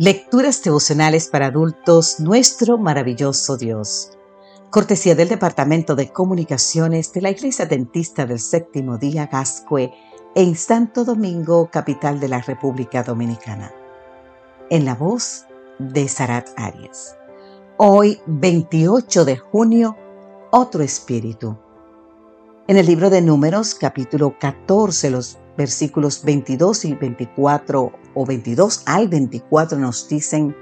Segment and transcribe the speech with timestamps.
[0.00, 4.12] Lecturas devocionales para adultos, nuestro maravilloso Dios.
[4.70, 9.92] Cortesía del Departamento de Comunicaciones de la Iglesia Dentista del Séptimo Día Gascue
[10.36, 13.72] en Santo Domingo, capital de la República Dominicana.
[14.70, 15.46] En la voz
[15.80, 17.16] de Sarat Arias.
[17.76, 19.96] Hoy, 28 de junio,
[20.52, 21.58] otro espíritu.
[22.68, 29.08] En el libro de Números, capítulo 14, los versículos 22 y 24 o 22 al
[29.08, 30.54] 24 nos dicen,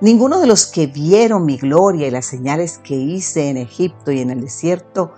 [0.00, 4.20] Ninguno de los que vieron mi gloria y las señales que hice en Egipto y
[4.20, 5.12] en el desierto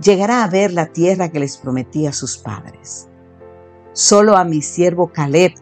[0.00, 3.08] llegará a ver la tierra que les prometí a sus padres.
[3.92, 5.54] Solo a mi siervo Caleb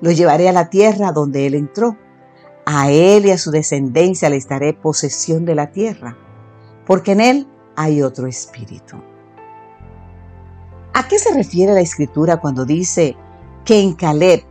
[0.00, 1.96] lo llevaré a la tierra donde él entró.
[2.66, 6.16] A él y a su descendencia les daré posesión de la tierra,
[6.86, 8.96] porque en él hay otro espíritu.
[10.92, 13.16] ¿A qué se refiere la escritura cuando dice
[13.64, 14.49] que en Caleb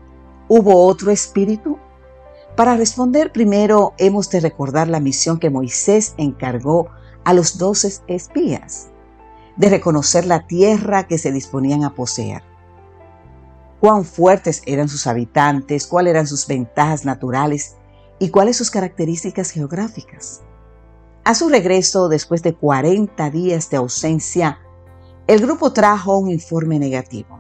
[0.50, 1.80] hubo otro espíritu?
[2.58, 6.90] Para responder primero hemos de recordar la misión que Moisés encargó
[7.24, 8.90] a los doce espías,
[9.56, 12.44] de reconocer la tierra que se disponían a poseer.
[13.80, 17.78] Cuán fuertes eran sus habitantes, cuáles eran sus ventajas naturales
[18.20, 20.42] y cuáles sus características geográficas.
[21.24, 24.60] A su regreso, después de 40 días de ausencia,
[25.28, 27.39] el grupo trajo un informe negativo.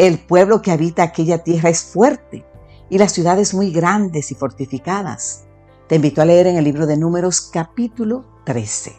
[0.00, 2.46] El pueblo que habita aquella tierra es fuerte
[2.88, 5.44] y las ciudades muy grandes y fortificadas.
[5.88, 8.94] Te invito a leer en el libro de Números capítulo 13.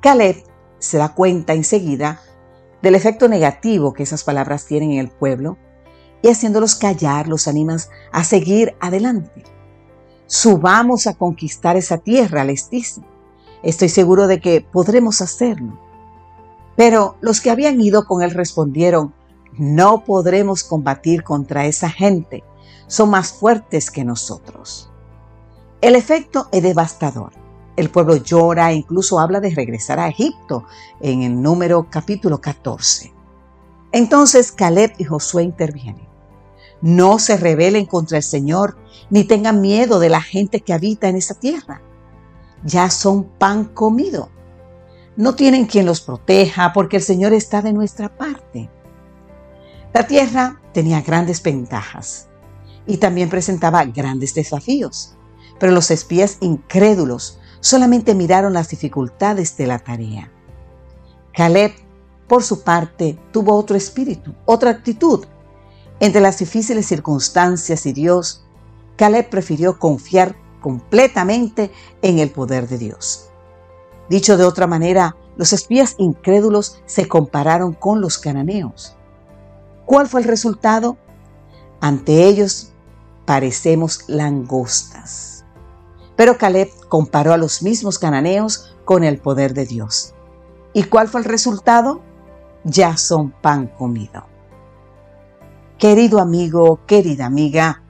[0.00, 0.44] Caleb
[0.78, 2.20] se da cuenta enseguida
[2.82, 5.56] del efecto negativo que esas palabras tienen en el pueblo
[6.20, 9.42] y haciéndolos callar los animas a seguir adelante.
[10.26, 13.00] Subamos a conquistar esa tierra, les dice.
[13.62, 15.80] Estoy seguro de que podremos hacerlo.
[16.76, 19.14] Pero los que habían ido con él respondieron,
[19.56, 22.44] no podremos combatir contra esa gente,
[22.86, 24.90] son más fuertes que nosotros.
[25.80, 27.32] El efecto es devastador.
[27.76, 30.64] El pueblo llora e incluso habla de regresar a Egipto
[31.00, 33.12] en el número capítulo 14.
[33.92, 36.08] Entonces Caleb y Josué intervienen.
[36.80, 38.76] No se rebelen contra el Señor
[39.10, 41.80] ni tengan miedo de la gente que habita en esa tierra.
[42.64, 44.28] Ya son pan comido
[45.18, 48.70] no tienen quien los proteja porque el Señor está de nuestra parte.
[49.94, 52.28] La tierra tenía grandes ventajas
[52.86, 55.16] y también presentaba grandes desafíos,
[55.58, 60.30] pero los espías incrédulos solamente miraron las dificultades de la tarea.
[61.32, 61.72] Caleb,
[62.26, 65.24] por su parte, tuvo otro espíritu, otra actitud.
[66.00, 68.44] Entre las difíciles circunstancias y Dios,
[68.96, 71.70] Caleb prefirió confiar completamente
[72.02, 73.30] en el poder de Dios.
[74.10, 78.97] Dicho de otra manera, los espías incrédulos se compararon con los cananeos.
[79.88, 80.98] ¿Cuál fue el resultado?
[81.80, 82.74] Ante ellos
[83.24, 85.46] parecemos langostas.
[86.14, 90.12] Pero Caleb comparó a los mismos cananeos con el poder de Dios.
[90.74, 92.02] ¿Y cuál fue el resultado?
[92.64, 94.26] Ya son pan comido.
[95.78, 97.82] Querido amigo, querida amiga,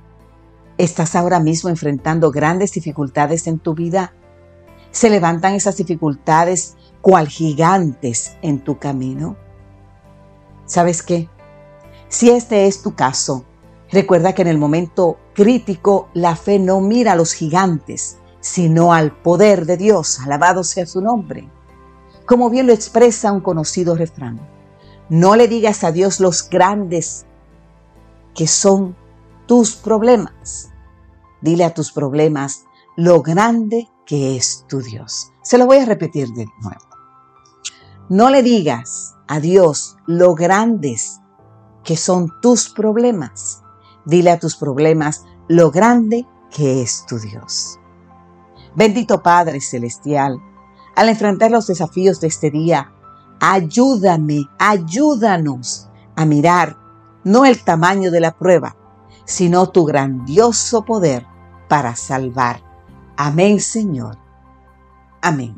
[0.77, 4.13] ¿estás ahora mismo enfrentando grandes dificultades en tu vida?
[4.93, 9.37] se levantan esas dificultades cual gigantes en tu camino?
[10.65, 11.29] ¿Sabes qué?
[12.09, 13.45] Si este es tu caso,
[13.91, 19.13] recuerda que en el momento crítico la fe no mira a los gigantes, sino al
[19.13, 21.51] poder de Dios, alabado sea su nombre.
[22.25, 24.41] Como bien lo expresa un conocido refrán,
[25.11, 27.27] no le digas a Dios los grandes
[28.35, 28.97] que son
[29.47, 30.71] tus problemas.
[31.43, 32.65] Dile a tus problemas
[32.97, 35.33] lo grande que es tu Dios.
[35.43, 36.81] Se lo voy a repetir de nuevo.
[38.09, 41.21] No le digas a Dios lo grandes
[41.89, 43.63] que son tus problemas.
[44.05, 47.79] Dile a tus problemas lo grande que es tu Dios.
[48.77, 50.39] Bendito Padre Celestial,
[50.95, 52.93] al enfrentar los desafíos de este día,
[53.41, 56.77] ayúdame, ayúdanos a mirar
[57.25, 58.77] no el tamaño de la prueba,
[59.25, 61.27] sino tu grandioso poder
[61.71, 62.63] para salvar
[63.17, 64.19] Amén, Señor.
[65.23, 65.57] Amén.